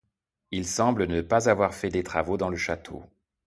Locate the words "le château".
2.49-3.03